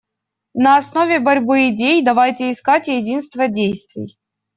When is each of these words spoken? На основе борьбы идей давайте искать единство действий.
На 0.55 0.77
основе 0.77 1.19
борьбы 1.19 1.69
идей 1.69 2.01
давайте 2.03 2.49
искать 2.49 2.87
единство 2.87 3.47
действий. 3.47 4.17